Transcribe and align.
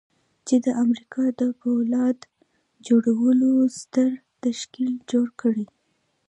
چې 0.47 0.55
د 0.65 0.67
امريکا 0.83 1.23
د 1.39 1.41
پولاد 1.61 2.17
جوړولو 2.87 3.51
ستر 3.79 4.11
تشکيل 4.45 4.93
جوړ 5.11 5.27
کړي. 5.41 5.65